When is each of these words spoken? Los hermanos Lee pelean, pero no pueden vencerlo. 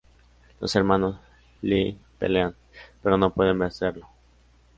Los 0.59 0.75
hermanos 0.75 1.17
Lee 1.61 1.95
pelean, 2.17 2.55
pero 3.03 3.17
no 3.19 3.31
pueden 3.35 3.59
vencerlo. 3.59 4.09